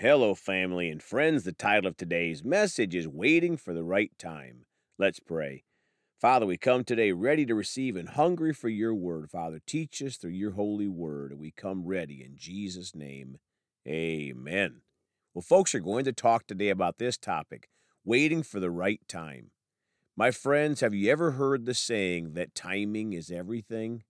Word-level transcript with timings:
Hello, 0.00 0.34
family 0.34 0.88
and 0.88 1.02
friends. 1.02 1.44
The 1.44 1.52
title 1.52 1.86
of 1.86 1.94
today's 1.94 2.42
message 2.42 2.94
is 2.94 3.06
Waiting 3.06 3.58
for 3.58 3.74
the 3.74 3.84
Right 3.84 4.10
Time. 4.18 4.64
Let's 4.98 5.20
pray. 5.20 5.64
Father, 6.18 6.46
we 6.46 6.56
come 6.56 6.84
today 6.84 7.12
ready 7.12 7.44
to 7.44 7.54
receive 7.54 7.96
and 7.96 8.08
hungry 8.08 8.54
for 8.54 8.70
your 8.70 8.94
word. 8.94 9.28
Father, 9.30 9.60
teach 9.66 10.00
us 10.00 10.16
through 10.16 10.30
your 10.30 10.52
holy 10.52 10.88
word. 10.88 11.32
And 11.32 11.38
we 11.38 11.50
come 11.50 11.84
ready 11.84 12.24
in 12.24 12.38
Jesus' 12.38 12.94
name. 12.94 13.40
Amen. 13.86 14.80
Well, 15.34 15.42
folks 15.42 15.74
are 15.74 15.80
going 15.80 16.06
to 16.06 16.14
talk 16.14 16.46
today 16.46 16.70
about 16.70 16.96
this 16.96 17.18
topic 17.18 17.68
waiting 18.02 18.42
for 18.42 18.58
the 18.58 18.70
right 18.70 19.02
time. 19.06 19.50
My 20.16 20.30
friends, 20.30 20.80
have 20.80 20.94
you 20.94 21.12
ever 21.12 21.32
heard 21.32 21.66
the 21.66 21.74
saying 21.74 22.32
that 22.32 22.54
timing 22.54 23.12
is 23.12 23.30
everything? 23.30 24.04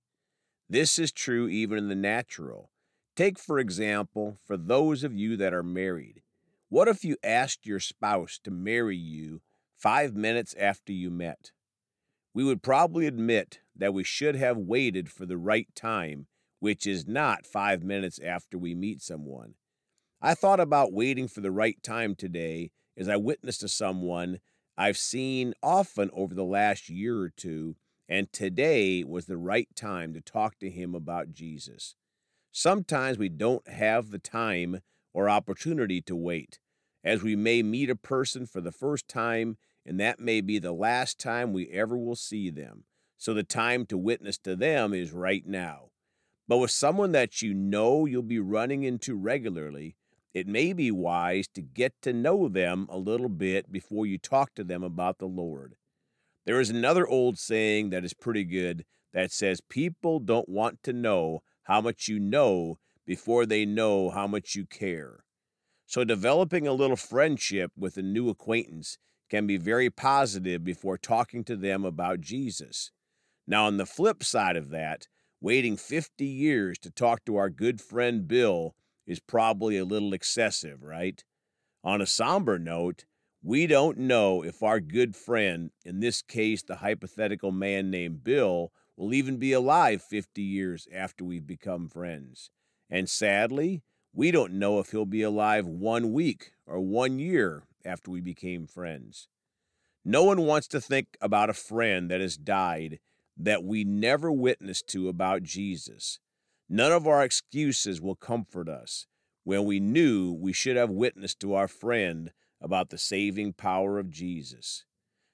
This 0.68 1.00
is 1.00 1.10
true 1.10 1.48
even 1.48 1.78
in 1.78 1.88
the 1.88 1.96
natural. 1.96 2.70
Take, 3.16 3.38
for 3.38 3.58
example, 3.58 4.38
for 4.46 4.56
those 4.56 5.04
of 5.04 5.14
you 5.14 5.36
that 5.36 5.52
are 5.52 5.62
married. 5.62 6.22
What 6.68 6.88
if 6.88 7.04
you 7.04 7.16
asked 7.24 7.66
your 7.66 7.80
spouse 7.80 8.38
to 8.44 8.50
marry 8.50 8.96
you 8.96 9.42
five 9.76 10.14
minutes 10.14 10.54
after 10.58 10.92
you 10.92 11.10
met? 11.10 11.50
We 12.32 12.44
would 12.44 12.62
probably 12.62 13.06
admit 13.06 13.60
that 13.74 13.92
we 13.92 14.04
should 14.04 14.36
have 14.36 14.56
waited 14.56 15.10
for 15.10 15.26
the 15.26 15.36
right 15.36 15.66
time, 15.74 16.28
which 16.60 16.86
is 16.86 17.08
not 17.08 17.46
five 17.46 17.82
minutes 17.82 18.20
after 18.24 18.56
we 18.56 18.74
meet 18.74 19.02
someone. 19.02 19.54
I 20.22 20.34
thought 20.34 20.60
about 20.60 20.92
waiting 20.92 21.26
for 21.26 21.40
the 21.40 21.50
right 21.50 21.82
time 21.82 22.14
today 22.14 22.70
as 22.96 23.08
I 23.08 23.16
witnessed 23.16 23.62
to 23.62 23.68
someone 23.68 24.38
I've 24.76 24.98
seen 24.98 25.54
often 25.62 26.10
over 26.12 26.34
the 26.34 26.44
last 26.44 26.88
year 26.88 27.18
or 27.18 27.30
two, 27.30 27.76
and 28.08 28.32
today 28.32 29.02
was 29.02 29.26
the 29.26 29.36
right 29.36 29.68
time 29.74 30.14
to 30.14 30.20
talk 30.20 30.58
to 30.60 30.70
him 30.70 30.94
about 30.94 31.32
Jesus. 31.32 31.96
Sometimes 32.52 33.18
we 33.18 33.28
don't 33.28 33.66
have 33.68 34.10
the 34.10 34.18
time 34.18 34.80
or 35.12 35.28
opportunity 35.28 36.00
to 36.02 36.16
wait, 36.16 36.58
as 37.04 37.22
we 37.22 37.36
may 37.36 37.62
meet 37.62 37.90
a 37.90 37.96
person 37.96 38.46
for 38.46 38.60
the 38.60 38.72
first 38.72 39.08
time, 39.08 39.56
and 39.86 39.98
that 40.00 40.20
may 40.20 40.40
be 40.40 40.58
the 40.58 40.72
last 40.72 41.18
time 41.18 41.52
we 41.52 41.68
ever 41.70 41.96
will 41.96 42.16
see 42.16 42.50
them. 42.50 42.84
So 43.16 43.34
the 43.34 43.42
time 43.42 43.86
to 43.86 43.98
witness 43.98 44.38
to 44.38 44.56
them 44.56 44.94
is 44.94 45.12
right 45.12 45.46
now. 45.46 45.90
But 46.48 46.58
with 46.58 46.70
someone 46.70 47.12
that 47.12 47.42
you 47.42 47.54
know 47.54 48.06
you'll 48.06 48.22
be 48.22 48.40
running 48.40 48.82
into 48.82 49.14
regularly, 49.14 49.94
it 50.34 50.46
may 50.46 50.72
be 50.72 50.90
wise 50.90 51.46
to 51.54 51.62
get 51.62 51.94
to 52.02 52.12
know 52.12 52.48
them 52.48 52.86
a 52.90 52.98
little 52.98 53.28
bit 53.28 53.70
before 53.70 54.06
you 54.06 54.18
talk 54.18 54.54
to 54.54 54.64
them 54.64 54.82
about 54.82 55.18
the 55.18 55.26
Lord. 55.26 55.76
There 56.46 56.60
is 56.60 56.70
another 56.70 57.06
old 57.06 57.38
saying 57.38 57.90
that 57.90 58.04
is 58.04 58.14
pretty 58.14 58.44
good 58.44 58.84
that 59.12 59.32
says 59.32 59.60
people 59.60 60.18
don't 60.18 60.48
want 60.48 60.82
to 60.84 60.92
know 60.92 61.42
how 61.70 61.80
much 61.80 62.08
you 62.08 62.18
know 62.18 62.80
before 63.06 63.46
they 63.46 63.64
know 63.64 64.10
how 64.10 64.26
much 64.26 64.56
you 64.56 64.66
care. 64.66 65.22
So, 65.86 66.02
developing 66.02 66.66
a 66.66 66.72
little 66.72 66.96
friendship 66.96 67.70
with 67.78 67.96
a 67.96 68.02
new 68.02 68.28
acquaintance 68.28 68.98
can 69.30 69.46
be 69.46 69.56
very 69.56 69.88
positive 69.88 70.64
before 70.64 70.98
talking 70.98 71.44
to 71.44 71.54
them 71.54 71.84
about 71.84 72.20
Jesus. 72.20 72.90
Now, 73.46 73.66
on 73.66 73.76
the 73.76 73.86
flip 73.86 74.24
side 74.24 74.56
of 74.56 74.70
that, 74.70 75.06
waiting 75.40 75.76
50 75.76 76.26
years 76.26 76.76
to 76.80 76.90
talk 76.90 77.24
to 77.26 77.36
our 77.36 77.48
good 77.48 77.80
friend 77.80 78.26
Bill 78.26 78.74
is 79.06 79.20
probably 79.20 79.78
a 79.78 79.84
little 79.84 80.12
excessive, 80.12 80.82
right? 80.82 81.22
On 81.84 82.00
a 82.00 82.06
somber 82.06 82.58
note, 82.58 83.04
we 83.44 83.68
don't 83.68 83.96
know 83.96 84.42
if 84.42 84.60
our 84.60 84.80
good 84.80 85.14
friend, 85.14 85.70
in 85.84 86.00
this 86.00 86.20
case 86.20 86.64
the 86.64 86.76
hypothetical 86.76 87.52
man 87.52 87.92
named 87.92 88.24
Bill, 88.24 88.72
will 89.00 89.14
even 89.14 89.38
be 89.38 89.54
alive 89.54 90.02
50 90.02 90.42
years 90.42 90.86
after 90.94 91.24
we've 91.24 91.46
become 91.46 91.88
friends. 91.88 92.50
And 92.90 93.08
sadly, 93.08 93.82
we 94.12 94.30
don't 94.30 94.52
know 94.52 94.78
if 94.78 94.90
he'll 94.90 95.06
be 95.06 95.22
alive 95.22 95.66
one 95.66 96.12
week 96.12 96.52
or 96.66 96.80
one 96.80 97.18
year 97.18 97.62
after 97.82 98.10
we 98.10 98.20
became 98.20 98.66
friends. 98.66 99.26
No 100.04 100.24
one 100.24 100.42
wants 100.42 100.68
to 100.68 100.82
think 100.82 101.16
about 101.18 101.48
a 101.48 101.54
friend 101.54 102.10
that 102.10 102.20
has 102.20 102.36
died 102.36 102.98
that 103.38 103.64
we 103.64 103.84
never 103.84 104.30
witnessed 104.30 104.86
to 104.88 105.08
about 105.08 105.44
Jesus. 105.44 106.18
None 106.68 106.92
of 106.92 107.06
our 107.06 107.24
excuses 107.24 108.02
will 108.02 108.16
comfort 108.16 108.68
us 108.68 109.06
when 109.44 109.64
we 109.64 109.80
knew 109.80 110.30
we 110.30 110.52
should 110.52 110.76
have 110.76 110.90
witnessed 110.90 111.40
to 111.40 111.54
our 111.54 111.68
friend 111.68 112.32
about 112.60 112.90
the 112.90 112.98
saving 112.98 113.54
power 113.54 113.98
of 113.98 114.10
Jesus. 114.10 114.84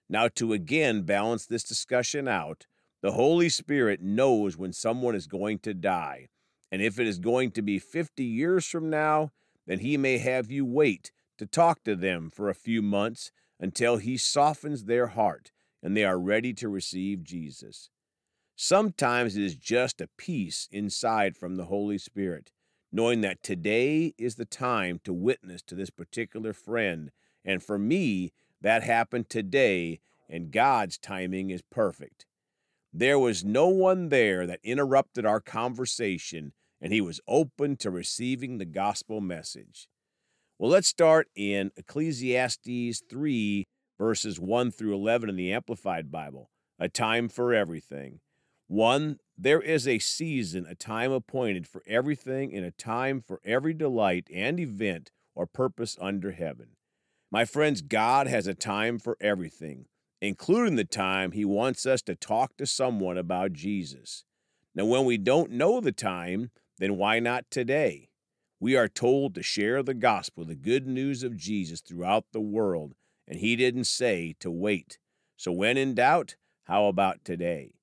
Now, 0.08 0.28
to 0.36 0.52
again 0.52 1.02
balance 1.02 1.46
this 1.46 1.64
discussion 1.64 2.28
out, 2.28 2.66
the 3.02 3.12
Holy 3.12 3.48
Spirit 3.48 4.00
knows 4.02 4.56
when 4.56 4.72
someone 4.72 5.14
is 5.14 5.26
going 5.26 5.58
to 5.60 5.74
die. 5.74 6.28
And 6.72 6.82
if 6.82 6.98
it 6.98 7.06
is 7.06 7.18
going 7.18 7.52
to 7.52 7.62
be 7.62 7.78
50 7.78 8.24
years 8.24 8.66
from 8.66 8.90
now, 8.90 9.30
then 9.66 9.80
He 9.80 9.96
may 9.96 10.18
have 10.18 10.50
you 10.50 10.64
wait 10.64 11.12
to 11.38 11.46
talk 11.46 11.84
to 11.84 11.94
them 11.94 12.30
for 12.30 12.48
a 12.48 12.54
few 12.54 12.82
months 12.82 13.30
until 13.60 13.98
He 13.98 14.16
softens 14.16 14.84
their 14.84 15.08
heart 15.08 15.52
and 15.82 15.96
they 15.96 16.04
are 16.04 16.18
ready 16.18 16.52
to 16.54 16.68
receive 16.68 17.22
Jesus. 17.22 17.90
Sometimes 18.56 19.36
it 19.36 19.44
is 19.44 19.54
just 19.54 20.00
a 20.00 20.08
peace 20.16 20.68
inside 20.72 21.36
from 21.36 21.56
the 21.56 21.66
Holy 21.66 21.98
Spirit, 21.98 22.50
knowing 22.90 23.20
that 23.20 23.42
today 23.42 24.14
is 24.18 24.36
the 24.36 24.46
time 24.46 24.98
to 25.04 25.12
witness 25.12 25.62
to 25.62 25.74
this 25.74 25.90
particular 25.90 26.52
friend. 26.52 27.10
And 27.44 27.62
for 27.62 27.78
me, 27.78 28.32
that 28.62 28.82
happened 28.82 29.28
today, 29.28 30.00
and 30.28 30.50
God's 30.50 30.98
timing 30.98 31.50
is 31.50 31.62
perfect. 31.62 32.26
There 32.98 33.18
was 33.18 33.44
no 33.44 33.68
one 33.68 34.08
there 34.08 34.46
that 34.46 34.60
interrupted 34.64 35.26
our 35.26 35.38
conversation, 35.38 36.54
and 36.80 36.94
he 36.94 37.02
was 37.02 37.20
open 37.28 37.76
to 37.76 37.90
receiving 37.90 38.56
the 38.56 38.64
gospel 38.64 39.20
message. 39.20 39.86
Well, 40.58 40.70
let's 40.70 40.88
start 40.88 41.28
in 41.36 41.72
Ecclesiastes 41.76 43.02
3, 43.06 43.66
verses 43.98 44.40
1 44.40 44.70
through 44.70 44.94
11 44.94 45.28
in 45.28 45.36
the 45.36 45.52
Amplified 45.52 46.10
Bible. 46.10 46.48
A 46.78 46.88
time 46.88 47.28
for 47.28 47.52
everything. 47.52 48.20
1. 48.68 49.18
There 49.36 49.60
is 49.60 49.86
a 49.86 49.98
season, 49.98 50.64
a 50.66 50.74
time 50.74 51.12
appointed 51.12 51.66
for 51.66 51.82
everything, 51.86 52.54
and 52.54 52.64
a 52.64 52.70
time 52.70 53.20
for 53.20 53.42
every 53.44 53.74
delight 53.74 54.26
and 54.32 54.58
event 54.58 55.10
or 55.34 55.46
purpose 55.46 55.98
under 56.00 56.32
heaven. 56.32 56.68
My 57.30 57.44
friends, 57.44 57.82
God 57.82 58.26
has 58.26 58.46
a 58.46 58.54
time 58.54 58.98
for 58.98 59.18
everything 59.20 59.84
including 60.26 60.75
the 60.75 60.84
time 60.84 61.32
he 61.32 61.44
wants 61.44 61.87
us 61.87 62.03
to 62.03 62.16
talk 62.16 62.56
to 62.56 62.66
someone 62.66 63.16
about 63.16 63.53
Jesus. 63.53 64.25
Now, 64.75 64.84
when 64.84 65.04
we 65.04 65.16
don't 65.16 65.53
know 65.53 65.81
the 65.81 65.92
time, 65.92 66.50
then 66.78 66.97
why 66.97 67.20
not 67.20 67.50
today? 67.50 68.09
We 68.59 68.76
are 68.76 68.88
told 68.88 69.34
to 69.34 69.42
share 69.42 69.82
the 69.82 69.94
gospel, 69.94 70.44
the 70.44 70.56
good 70.56 70.86
news 70.86 71.22
of 71.22 71.36
Jesus 71.36 71.81
throughout 71.81 72.25
the 72.32 72.41
world, 72.41 72.94
and 73.28 73.38
he 73.38 73.54
didn't 73.54 73.84
say 73.84 74.34
to 74.41 74.50
wait. 74.50 74.98
So, 75.36 75.53
when 75.53 75.76
in 75.76 75.94
doubt, 75.94 76.36
how 76.65 76.86
about 76.86 77.25
today? 77.25 77.75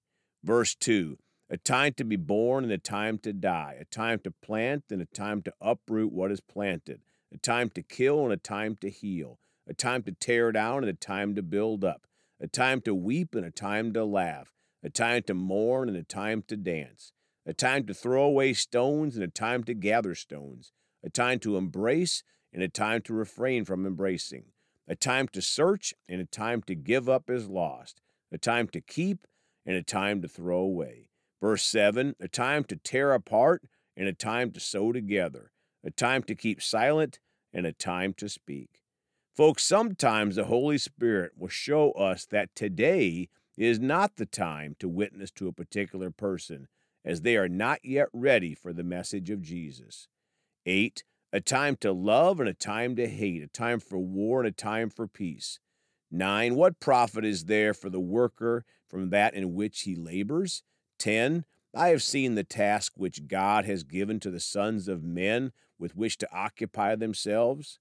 Verse 0.43 0.75
2 0.75 1.17
A 1.49 1.57
time 1.57 1.93
to 1.93 2.03
be 2.03 2.17
born 2.17 2.65
and 2.65 2.73
a 2.73 2.77
time 2.77 3.19
to 3.19 3.31
die, 3.31 3.77
a 3.79 3.85
time 3.85 4.19
to 4.19 4.31
plant 4.31 4.85
and 4.89 5.01
a 5.01 5.05
time 5.05 5.41
to 5.43 5.53
uproot 5.61 6.11
what 6.11 6.31
is 6.31 6.41
planted, 6.41 7.01
a 7.33 7.37
time 7.37 7.69
to 7.69 7.81
kill 7.81 8.23
and 8.23 8.33
a 8.33 8.37
time 8.37 8.75
to 8.81 8.89
heal, 8.89 9.39
a 9.65 9.73
time 9.73 10.03
to 10.03 10.11
tear 10.11 10.51
down 10.51 10.79
and 10.79 10.89
a 10.89 10.93
time 10.93 11.35
to 11.35 11.41
build 11.41 11.85
up 11.85 12.05
a 12.43 12.47
time 12.47 12.81
to 12.81 12.93
weep 12.93 13.35
and 13.35 13.45
a 13.45 13.51
time 13.51 13.93
to 13.93 14.03
laugh, 14.03 14.51
a 14.83 14.89
time 14.89 15.23
to 15.23 15.33
mourn 15.33 15.87
and 15.87 15.97
a 15.97 16.03
time 16.03 16.43
to 16.45 16.57
dance, 16.57 17.13
a 17.45 17.53
time 17.53 17.85
to 17.85 17.93
throw 17.93 18.25
away 18.25 18.51
stones 18.51 19.15
and 19.15 19.23
a 19.23 19.29
time 19.29 19.63
to 19.63 19.73
gather 19.73 20.13
stones, 20.13 20.73
a 21.05 21.09
time 21.09 21.39
to 21.39 21.55
embrace 21.55 22.21
and 22.51 22.61
a 22.61 22.67
time 22.67 23.01
to 23.01 23.13
refrain 23.13 23.63
from 23.63 23.85
embracing, 23.85 24.43
a 24.89 24.95
time 24.95 25.25
to 25.29 25.41
search 25.41 25.93
and 26.09 26.19
a 26.19 26.25
time 26.25 26.61
to 26.61 26.75
give 26.75 27.07
up 27.07 27.29
as 27.29 27.47
lost, 27.47 28.01
a 28.29 28.37
time 28.37 28.67
to 28.67 28.81
keep 28.81 29.25
and 29.65 29.77
a 29.77 29.83
time 29.83 30.21
to 30.21 30.27
throw 30.27 30.59
away. 30.59 31.07
Verse 31.39 31.63
7 31.63 32.13
A 32.19 32.27
time 32.27 32.65
to 32.65 32.75
tear 32.75 33.13
apart 33.13 33.61
and 33.95 34.09
a 34.09 34.13
time 34.13 34.51
to 34.51 34.59
sew 34.59 34.91
together, 34.91 35.51
a 35.81 35.91
time 35.91 36.23
to 36.23 36.35
keep 36.35 36.61
silent 36.61 37.19
and 37.53 37.65
a 37.65 37.71
time 37.71 38.13
to 38.15 38.27
speak. 38.27 38.82
Folks, 39.35 39.65
sometimes 39.65 40.35
the 40.35 40.45
Holy 40.45 40.77
Spirit 40.77 41.31
will 41.35 41.47
show 41.47 41.91
us 41.93 42.23
that 42.25 42.53
today 42.53 43.29
is 43.57 43.79
not 43.79 44.17
the 44.17 44.27
time 44.27 44.75
to 44.77 44.87
witness 44.87 45.31
to 45.31 45.47
a 45.47 45.53
particular 45.53 46.11
person, 46.11 46.67
as 47.03 47.21
they 47.21 47.35
are 47.35 47.49
not 47.49 47.79
yet 47.83 48.09
ready 48.13 48.53
for 48.53 48.73
the 48.73 48.83
message 48.83 49.31
of 49.31 49.41
Jesus. 49.41 50.07
8. 50.67 51.03
A 51.31 51.41
time 51.41 51.75
to 51.77 51.91
love 51.91 52.39
and 52.39 52.47
a 52.47 52.53
time 52.53 52.95
to 52.95 53.07
hate, 53.07 53.41
a 53.41 53.47
time 53.47 53.79
for 53.79 53.97
war 53.97 54.41
and 54.41 54.47
a 54.47 54.51
time 54.51 54.91
for 54.91 55.07
peace. 55.07 55.59
9. 56.11 56.53
What 56.53 56.79
profit 56.79 57.25
is 57.25 57.45
there 57.45 57.73
for 57.73 57.89
the 57.89 57.99
worker 57.99 58.65
from 58.87 59.09
that 59.09 59.33
in 59.33 59.55
which 59.55 59.81
he 59.81 59.95
labors? 59.95 60.61
10. 60.99 61.43
I 61.75 61.87
have 61.87 62.03
seen 62.03 62.35
the 62.35 62.43
task 62.43 62.93
which 62.97 63.27
God 63.27 63.65
has 63.65 63.83
given 63.83 64.19
to 64.19 64.29
the 64.29 64.39
sons 64.39 64.87
of 64.87 65.03
men 65.03 65.53
with 65.79 65.95
which 65.95 66.19
to 66.19 66.31
occupy 66.31 66.95
themselves. 66.95 67.79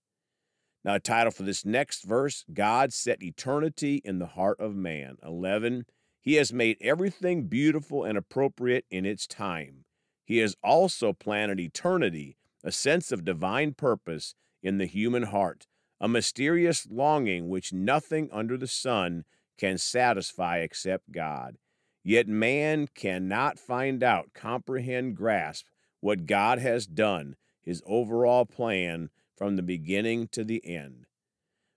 Now, 0.84 0.94
a 0.96 1.00
title 1.00 1.30
for 1.30 1.44
this 1.44 1.64
next 1.64 2.04
verse 2.04 2.44
God 2.52 2.92
set 2.92 3.22
eternity 3.22 4.02
in 4.04 4.18
the 4.18 4.26
heart 4.26 4.58
of 4.60 4.74
man. 4.74 5.16
11. 5.22 5.86
He 6.20 6.34
has 6.34 6.52
made 6.52 6.76
everything 6.80 7.48
beautiful 7.48 8.04
and 8.04 8.18
appropriate 8.18 8.84
in 8.90 9.04
its 9.04 9.26
time. 9.26 9.84
He 10.24 10.38
has 10.38 10.56
also 10.62 11.12
planted 11.12 11.60
eternity, 11.60 12.36
a 12.64 12.72
sense 12.72 13.12
of 13.12 13.24
divine 13.24 13.74
purpose, 13.74 14.34
in 14.62 14.78
the 14.78 14.86
human 14.86 15.24
heart, 15.24 15.66
a 16.00 16.08
mysterious 16.08 16.86
longing 16.88 17.48
which 17.48 17.72
nothing 17.72 18.28
under 18.32 18.56
the 18.56 18.68
sun 18.68 19.24
can 19.58 19.78
satisfy 19.78 20.58
except 20.58 21.12
God. 21.12 21.56
Yet 22.04 22.28
man 22.28 22.88
cannot 22.94 23.58
find 23.58 24.02
out, 24.02 24.30
comprehend, 24.34 25.16
grasp 25.16 25.66
what 26.00 26.26
God 26.26 26.58
has 26.58 26.86
done, 26.86 27.36
his 27.60 27.82
overall 27.86 28.44
plan 28.44 29.10
from 29.36 29.56
the 29.56 29.62
beginning 29.62 30.28
to 30.28 30.44
the 30.44 30.64
end. 30.64 31.06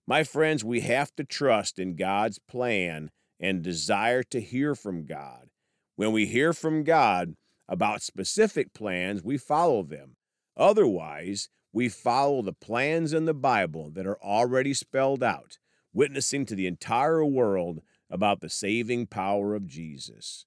My 0.07 0.23
friends, 0.23 0.63
we 0.63 0.81
have 0.81 1.15
to 1.15 1.23
trust 1.23 1.79
in 1.79 1.95
God's 1.95 2.39
plan 2.39 3.09
and 3.39 3.63
desire 3.63 4.23
to 4.23 4.39
hear 4.39 4.75
from 4.75 5.05
God. 5.05 5.49
When 5.95 6.11
we 6.11 6.25
hear 6.25 6.53
from 6.53 6.83
God 6.83 7.35
about 7.67 8.01
specific 8.01 8.73
plans, 8.73 9.23
we 9.23 9.37
follow 9.37 9.83
them. 9.83 10.15
Otherwise, 10.55 11.49
we 11.73 11.89
follow 11.89 12.41
the 12.41 12.53
plans 12.53 13.13
in 13.13 13.25
the 13.25 13.33
Bible 13.33 13.89
that 13.91 14.05
are 14.05 14.21
already 14.21 14.73
spelled 14.73 15.23
out, 15.23 15.57
witnessing 15.93 16.45
to 16.45 16.55
the 16.55 16.67
entire 16.67 17.25
world 17.25 17.81
about 18.09 18.41
the 18.41 18.49
saving 18.49 19.07
power 19.07 19.55
of 19.55 19.67
Jesus. 19.67 20.45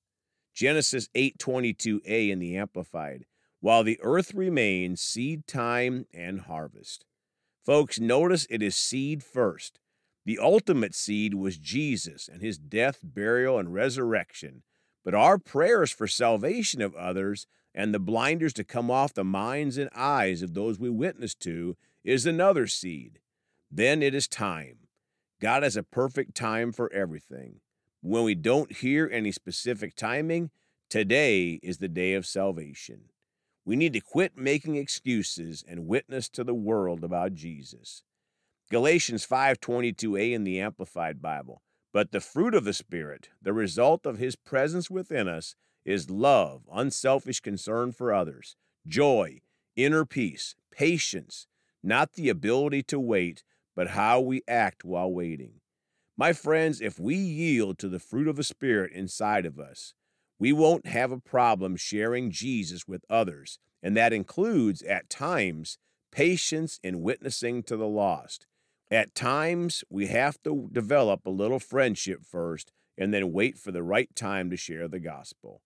Genesis 0.54 1.08
8:22a 1.14 2.30
in 2.30 2.38
the 2.38 2.56
amplified, 2.56 3.26
while 3.60 3.82
the 3.82 3.98
earth 4.02 4.34
remains 4.34 5.00
seed 5.00 5.46
time 5.46 6.06
and 6.14 6.42
harvest. 6.42 7.04
Folks, 7.64 7.98
notice 8.00 8.46
it 8.50 8.62
is 8.62 8.76
seed 8.76 9.22
first. 9.22 9.80
The 10.24 10.38
ultimate 10.38 10.94
seed 10.94 11.34
was 11.34 11.58
Jesus 11.58 12.28
and 12.28 12.42
his 12.42 12.58
death, 12.58 13.00
burial 13.02 13.58
and 13.58 13.72
resurrection. 13.72 14.62
But 15.04 15.14
our 15.14 15.38
prayers 15.38 15.90
for 15.90 16.06
salvation 16.06 16.82
of 16.82 16.94
others 16.94 17.46
and 17.74 17.94
the 17.94 17.98
blinders 17.98 18.52
to 18.54 18.64
come 18.64 18.90
off 18.90 19.14
the 19.14 19.24
minds 19.24 19.78
and 19.78 19.88
eyes 19.94 20.42
of 20.42 20.54
those 20.54 20.78
we 20.78 20.90
witness 20.90 21.34
to 21.36 21.76
is 22.04 22.26
another 22.26 22.66
seed. 22.66 23.20
Then 23.70 24.02
it 24.02 24.14
is 24.14 24.28
time. 24.28 24.78
God 25.40 25.62
has 25.62 25.76
a 25.76 25.82
perfect 25.82 26.34
time 26.34 26.72
for 26.72 26.92
everything. 26.92 27.60
When 28.00 28.24
we 28.24 28.34
don't 28.34 28.76
hear 28.76 29.08
any 29.12 29.32
specific 29.32 29.94
timing, 29.94 30.50
today 30.88 31.60
is 31.62 31.78
the 31.78 31.88
day 31.88 32.14
of 32.14 32.26
salvation. 32.26 33.10
We 33.68 33.76
need 33.76 33.92
to 33.92 34.00
quit 34.00 34.34
making 34.34 34.76
excuses 34.76 35.62
and 35.68 35.86
witness 35.86 36.30
to 36.30 36.42
the 36.42 36.54
world 36.54 37.04
about 37.04 37.34
Jesus. 37.34 38.02
Galatians 38.70 39.26
5:22a 39.26 40.32
in 40.32 40.44
the 40.44 40.58
Amplified 40.58 41.20
Bible. 41.20 41.60
But 41.92 42.10
the 42.10 42.22
fruit 42.22 42.54
of 42.54 42.64
the 42.64 42.72
Spirit, 42.72 43.28
the 43.42 43.52
result 43.52 44.06
of 44.06 44.16
his 44.16 44.36
presence 44.36 44.90
within 44.90 45.28
us, 45.28 45.54
is 45.84 46.08
love, 46.08 46.66
unselfish 46.72 47.40
concern 47.40 47.92
for 47.92 48.10
others, 48.10 48.56
joy, 48.86 49.42
inner 49.76 50.06
peace, 50.06 50.54
patience, 50.70 51.46
not 51.82 52.14
the 52.14 52.30
ability 52.30 52.84
to 52.84 52.98
wait, 52.98 53.44
but 53.74 53.88
how 53.88 54.18
we 54.18 54.40
act 54.48 54.82
while 54.82 55.12
waiting. 55.12 55.60
My 56.16 56.32
friends, 56.32 56.80
if 56.80 56.98
we 56.98 57.16
yield 57.16 57.78
to 57.80 57.90
the 57.90 58.00
fruit 58.00 58.28
of 58.28 58.36
the 58.36 58.44
Spirit 58.44 58.92
inside 58.92 59.44
of 59.44 59.58
us, 59.58 59.92
we 60.38 60.52
won't 60.52 60.86
have 60.86 61.12
a 61.12 61.20
problem 61.20 61.76
sharing 61.76 62.30
Jesus 62.30 62.86
with 62.86 63.04
others, 63.10 63.58
and 63.82 63.96
that 63.96 64.12
includes, 64.12 64.82
at 64.82 65.10
times, 65.10 65.78
patience 66.10 66.78
in 66.82 67.02
witnessing 67.02 67.62
to 67.64 67.76
the 67.76 67.86
lost. 67.86 68.46
At 68.90 69.14
times, 69.14 69.84
we 69.90 70.06
have 70.06 70.42
to 70.44 70.68
develop 70.72 71.26
a 71.26 71.30
little 71.30 71.58
friendship 71.58 72.20
first 72.24 72.72
and 72.96 73.12
then 73.12 73.32
wait 73.32 73.58
for 73.58 73.70
the 73.70 73.82
right 73.82 74.14
time 74.16 74.50
to 74.50 74.56
share 74.56 74.88
the 74.88 74.98
gospel. 74.98 75.62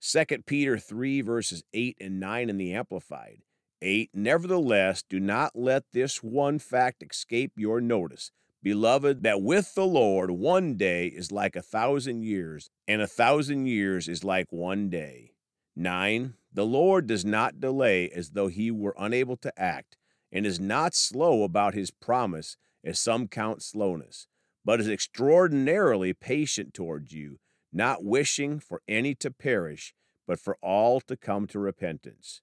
2 0.00 0.24
Peter 0.46 0.78
3, 0.78 1.20
verses 1.22 1.62
8 1.72 1.96
and 2.00 2.20
9 2.20 2.50
in 2.50 2.58
the 2.58 2.74
Amplified. 2.74 3.42
8. 3.80 4.10
Nevertheless, 4.12 5.02
do 5.08 5.20
not 5.20 5.52
let 5.54 5.84
this 5.92 6.22
one 6.22 6.58
fact 6.58 7.02
escape 7.02 7.52
your 7.56 7.80
notice, 7.80 8.32
beloved, 8.62 9.22
that 9.22 9.42
with 9.42 9.74
the 9.74 9.86
Lord 9.86 10.30
one 10.30 10.76
day 10.76 11.06
is 11.06 11.32
like 11.32 11.56
a 11.56 11.62
thousand 11.62 12.22
years, 12.22 12.70
and 12.86 13.00
a 13.00 13.06
thousand 13.06 13.66
years 13.66 14.08
is 14.08 14.24
like 14.24 14.52
one 14.52 14.88
day. 14.88 15.32
9. 15.76 16.34
The 16.52 16.66
Lord 16.66 17.06
does 17.06 17.24
not 17.24 17.60
delay 17.60 18.10
as 18.10 18.30
though 18.30 18.48
he 18.48 18.70
were 18.70 18.94
unable 18.98 19.36
to 19.38 19.60
act, 19.60 19.96
and 20.32 20.44
is 20.44 20.58
not 20.58 20.94
slow 20.94 21.44
about 21.44 21.74
his 21.74 21.90
promise, 21.90 22.56
as 22.84 22.98
some 22.98 23.28
count 23.28 23.62
slowness, 23.62 24.26
but 24.64 24.80
is 24.80 24.88
extraordinarily 24.88 26.12
patient 26.12 26.74
towards 26.74 27.12
you 27.12 27.38
not 27.72 28.04
wishing 28.04 28.58
for 28.60 28.82
any 28.88 29.14
to 29.16 29.30
perish, 29.30 29.94
but 30.26 30.40
for 30.40 30.56
all 30.62 31.00
to 31.02 31.16
come 31.16 31.46
to 31.48 31.58
repentance. 31.58 32.40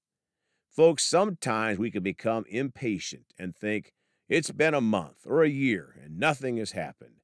Folks, 0.69 1.05
sometimes 1.05 1.79
we 1.79 1.91
can 1.91 2.03
become 2.03 2.45
impatient 2.49 3.33
and 3.39 3.55
think 3.55 3.93
it's 4.27 4.51
been 4.51 4.73
a 4.73 4.81
month 4.81 5.25
or 5.25 5.43
a 5.43 5.49
year 5.49 5.95
and 6.03 6.19
nothing 6.19 6.57
has 6.57 6.71
happened. 6.71 7.21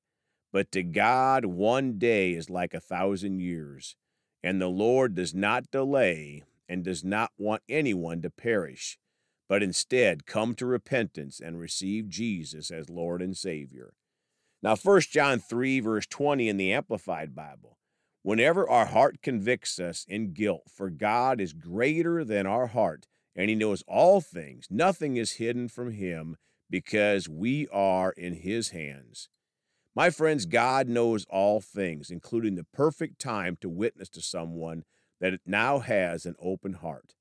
But 0.51 0.71
to 0.73 0.83
God, 0.83 1.45
one 1.45 1.97
day 1.97 2.33
is 2.33 2.49
like 2.49 2.73
a 2.73 2.81
thousand 2.81 3.39
years, 3.39 3.95
and 4.43 4.61
the 4.61 4.67
Lord 4.67 5.15
does 5.15 5.33
not 5.33 5.71
delay 5.71 6.43
and 6.67 6.83
does 6.83 7.03
not 7.03 7.31
want 7.37 7.63
anyone 7.69 8.21
to 8.21 8.29
perish, 8.29 8.97
but 9.47 9.63
instead 9.63 10.25
come 10.25 10.53
to 10.55 10.65
repentance 10.65 11.39
and 11.39 11.59
receive 11.59 12.09
Jesus 12.09 12.69
as 12.69 12.89
Lord 12.89 13.21
and 13.21 13.35
Savior. 13.35 13.93
Now, 14.61 14.75
1 14.75 15.01
John 15.09 15.39
3, 15.39 15.79
verse 15.79 16.05
20 16.05 16.49
in 16.49 16.57
the 16.57 16.71
Amplified 16.73 17.33
Bible 17.33 17.77
Whenever 18.23 18.69
our 18.69 18.85
heart 18.85 19.23
convicts 19.23 19.79
us 19.79 20.05
in 20.07 20.33
guilt, 20.33 20.63
for 20.71 20.91
God 20.91 21.41
is 21.41 21.53
greater 21.53 22.23
than 22.23 22.45
our 22.45 22.67
heart, 22.67 23.07
and 23.35 23.49
He 23.49 23.55
knows 23.55 23.83
all 23.87 24.21
things, 24.21 24.67
nothing 24.69 25.17
is 25.17 25.33
hidden 25.33 25.67
from 25.69 25.91
Him 25.91 26.37
because 26.71 27.29
we 27.29 27.67
are 27.67 28.11
in 28.13 28.33
His 28.33 28.69
hands. 28.69 29.29
My 29.93 30.09
friends, 30.09 30.45
God 30.45 30.87
knows 30.87 31.25
all 31.29 31.59
things, 31.59 32.09
including 32.09 32.55
the 32.55 32.65
perfect 32.73 33.19
time 33.19 33.57
to 33.59 33.69
witness 33.69 34.09
to 34.09 34.21
someone 34.21 34.85
that 35.19 35.41
now 35.45 35.79
has 35.79 36.25
an 36.25 36.35
open 36.41 36.73
heart. 36.73 37.13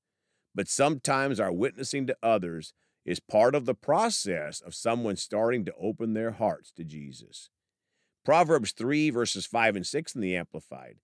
But 0.55 0.69
sometimes 0.69 1.39
our 1.39 1.51
witnessing 1.51 2.07
to 2.07 2.17
others 2.23 2.73
is 3.05 3.19
part 3.19 3.55
of 3.55 3.65
the 3.65 3.75
process 3.75 4.61
of 4.61 4.73
someone 4.73 5.17
starting 5.17 5.65
to 5.65 5.73
open 5.79 6.13
their 6.13 6.31
hearts 6.31 6.71
to 6.77 6.83
Jesus. 6.83 7.49
Proverbs 8.23 8.71
3, 8.71 9.09
verses 9.09 9.45
5 9.45 9.75
and 9.75 9.85
6 9.85 10.15
in 10.15 10.21
the 10.21 10.35
Amplified. 10.35 10.97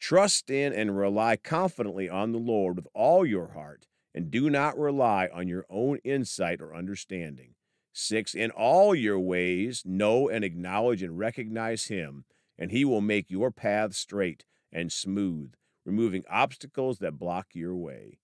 Trust 0.00 0.50
in 0.50 0.72
and 0.72 0.96
rely 0.96 1.36
confidently 1.36 2.08
on 2.08 2.32
the 2.32 2.38
Lord 2.38 2.76
with 2.76 2.86
all 2.94 3.24
your 3.24 3.52
heart, 3.52 3.86
and 4.14 4.30
do 4.30 4.50
not 4.50 4.78
rely 4.78 5.28
on 5.32 5.48
your 5.48 5.64
own 5.70 5.98
insight 6.04 6.60
or 6.60 6.74
understanding. 6.74 7.54
6. 7.98 8.34
In 8.34 8.50
all 8.50 8.94
your 8.94 9.18
ways, 9.18 9.82
know 9.84 10.28
and 10.28 10.44
acknowledge 10.44 11.02
and 11.02 11.18
recognize 11.18 11.86
Him, 11.86 12.24
and 12.56 12.70
He 12.70 12.84
will 12.84 13.00
make 13.00 13.30
your 13.30 13.50
path 13.50 13.94
straight 13.94 14.44
and 14.72 14.92
smooth, 14.92 15.54
removing 15.84 16.24
obstacles 16.30 16.98
that 16.98 17.18
block 17.18 17.48
your 17.54 17.76
way. 17.76 18.18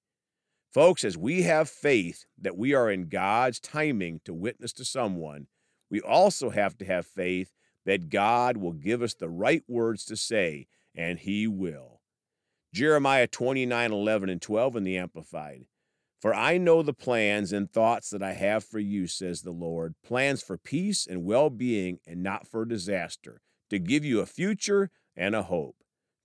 Folks, 0.73 1.05
as 1.05 1.17
we 1.17 1.43
have 1.43 1.69
faith 1.69 2.25
that 2.41 2.57
we 2.57 2.75
are 2.75 2.91
in 2.91 3.09
God's 3.09 3.61
timing 3.61 4.21
to 4.25 4.35
witness 4.35 4.73
to 4.75 4.85
someone, 4.85 5.47
we 5.91 6.01
also 6.01 6.51
have 6.51 6.77
to 6.79 6.85
have 6.85 7.07
faith 7.07 7.53
that 7.85 8.11
God 8.11 8.57
will 8.57 8.73
give 8.73 9.03
us 9.03 9.15
the 9.15 9.29
right 9.29 9.63
words 9.69 10.05
to 10.07 10.17
say, 10.17 10.67
and 10.95 11.19
He 11.19 11.47
will. 11.47 12.01
Jeremiah 12.73 13.29
29 13.29 13.93
11 13.93 14.29
and 14.29 14.43
12 14.43 14.77
in 14.77 14.85
the 14.85 14.97
Amplified. 14.99 15.67
For 16.21 16.35
I 16.35 16.57
know 16.59 16.83
the 16.83 16.95
plans 16.95 17.53
and 17.53 17.71
thoughts 17.71 18.11
that 18.11 18.23
I 18.23 18.33
have 18.33 18.65
for 18.65 18.79
you, 18.79 19.07
says 19.07 19.43
the 19.43 19.51
Lord 19.51 19.95
plans 20.03 20.43
for 20.43 20.57
peace 20.57 21.07
and 21.07 21.25
well 21.25 21.51
being 21.51 21.99
and 22.07 22.23
not 22.23 22.47
for 22.47 22.65
disaster, 22.65 23.41
to 23.71 23.79
give 23.79 24.05
you 24.05 24.21
a 24.21 24.27
future 24.27 24.91
and 25.17 25.35
a 25.35 25.43
hope. 25.43 25.77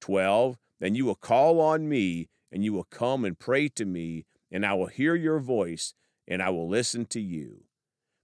12 0.02 0.58
Then 0.80 0.96
you 0.96 1.06
will 1.06 1.16
call 1.16 1.60
on 1.60 1.90
me, 1.90 2.30
and 2.52 2.64
you 2.64 2.74
will 2.74 2.86
come 2.86 3.26
and 3.26 3.38
pray 3.38 3.68
to 3.70 3.86
me, 3.86 4.26
and 4.52 4.66
I 4.66 4.74
will 4.74 4.88
hear 4.88 5.16
your 5.16 5.40
voice, 5.40 5.94
and 6.28 6.42
I 6.42 6.50
will 6.50 6.70
listen 6.70 7.06
to 7.08 7.20
you. 7.20 7.64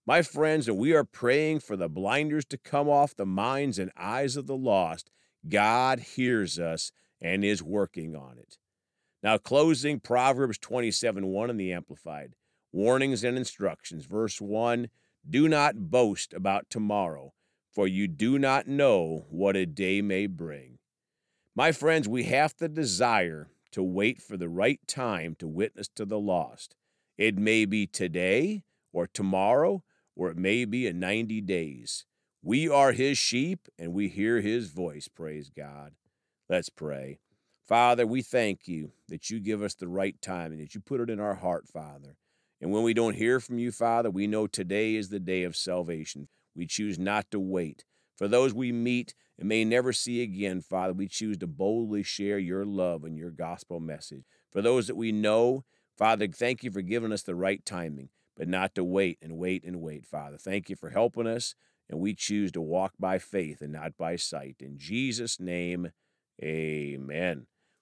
My 0.07 0.21
friends, 0.21 0.67
when 0.67 0.77
we 0.77 0.93
are 0.93 1.03
praying 1.03 1.61
for 1.61 1.75
the 1.75 1.89
blinders 1.89 2.45
to 2.45 2.57
come 2.57 2.87
off 2.87 3.15
the 3.15 3.25
minds 3.25 3.79
and 3.79 3.91
eyes 3.97 4.35
of 4.35 4.45
the 4.45 4.55
lost, 4.55 5.09
God 5.47 5.99
hears 5.99 6.59
us 6.59 6.91
and 7.19 7.43
is 7.43 7.63
working 7.63 8.15
on 8.15 8.37
it. 8.37 8.57
Now, 9.25 9.39
closing 9.39 9.99
Proverbs 9.99 10.59
27 10.59 11.25
1 11.25 11.49
in 11.49 11.57
the 11.57 11.73
Amplified 11.73 12.35
Warnings 12.71 13.23
and 13.23 13.35
Instructions. 13.35 14.05
Verse 14.05 14.39
1 14.39 14.87
Do 15.27 15.49
not 15.49 15.89
boast 15.89 16.31
about 16.31 16.69
tomorrow, 16.69 17.33
for 17.71 17.87
you 17.87 18.07
do 18.07 18.37
not 18.37 18.67
know 18.67 19.25
what 19.31 19.55
a 19.55 19.65
day 19.65 20.03
may 20.03 20.27
bring. 20.27 20.77
My 21.55 21.71
friends, 21.71 22.07
we 22.07 22.25
have 22.25 22.53
the 22.59 22.69
desire 22.69 23.49
to 23.71 23.81
wait 23.81 24.21
for 24.21 24.37
the 24.37 24.47
right 24.47 24.79
time 24.85 25.33
to 25.39 25.47
witness 25.47 25.87
to 25.95 26.05
the 26.05 26.19
lost. 26.19 26.75
It 27.17 27.35
may 27.35 27.65
be 27.65 27.87
today 27.87 28.61
or 28.93 29.07
tomorrow 29.07 29.83
or 30.15 30.29
it 30.29 30.37
may 30.37 30.65
be 30.65 30.85
in 30.85 30.99
90 30.99 31.41
days. 31.41 32.05
We 32.43 32.69
are 32.69 32.91
his 32.91 33.17
sheep 33.17 33.69
and 33.79 33.91
we 33.91 34.07
hear 34.07 34.41
his 34.41 34.69
voice. 34.69 35.07
Praise 35.07 35.49
God. 35.49 35.93
Let's 36.47 36.69
pray. 36.69 37.17
Father, 37.67 38.05
we 38.05 38.21
thank 38.21 38.67
you 38.67 38.91
that 39.09 39.31
you 39.31 39.39
give 39.39 39.63
us 39.63 39.73
the 39.73 39.87
right 39.87 40.21
time 40.21 40.51
and 40.51 40.61
that 40.61 40.75
you 40.75 40.81
put 40.81 41.01
it 41.01 41.09
in 41.09 41.19
our 41.19 41.33
heart, 41.33 41.67
Father. 41.67 42.15
And 42.61 42.71
when 42.71 42.83
we 42.83 42.93
don't 42.93 43.15
hear 43.15 43.39
from 43.39 43.57
you, 43.57 43.71
Father, 43.71 44.11
we 44.11 44.27
know 44.27 44.45
today 44.45 44.95
is 44.95 45.09
the 45.09 45.19
day 45.19 45.43
of 45.43 45.55
salvation. 45.55 46.27
We 46.55 46.67
choose 46.67 46.99
not 46.99 47.31
to 47.31 47.39
wait. 47.39 47.83
For 48.17 48.27
those 48.27 48.53
we 48.53 48.71
meet 48.71 49.15
and 49.39 49.49
may 49.49 49.65
never 49.65 49.93
see 49.93 50.21
again, 50.21 50.61
Father, 50.61 50.93
we 50.93 51.07
choose 51.07 51.37
to 51.39 51.47
boldly 51.47 52.03
share 52.03 52.37
your 52.37 52.65
love 52.65 53.03
and 53.03 53.17
your 53.17 53.31
gospel 53.31 53.79
message. 53.79 54.25
For 54.51 54.61
those 54.61 54.85
that 54.85 54.95
we 54.95 55.11
know, 55.11 55.65
Father, 55.97 56.27
thank 56.27 56.63
you 56.63 56.69
for 56.69 56.81
giving 56.81 57.11
us 57.11 57.23
the 57.23 57.35
right 57.35 57.65
timing, 57.65 58.09
but 58.37 58.47
not 58.47 58.75
to 58.75 58.83
wait 58.83 59.17
and 59.23 59.37
wait 59.37 59.63
and 59.63 59.81
wait, 59.81 60.05
Father. 60.05 60.37
Thank 60.37 60.69
you 60.69 60.75
for 60.75 60.91
helping 60.91 61.25
us, 61.25 61.55
and 61.89 61.99
we 61.99 62.13
choose 62.13 62.51
to 62.51 62.61
walk 62.61 62.93
by 62.99 63.17
faith 63.17 63.59
and 63.59 63.73
not 63.73 63.97
by 63.97 64.17
sight. 64.17 64.57
In 64.59 64.77
Jesus' 64.77 65.39
name, 65.39 65.91
amen. 66.41 67.47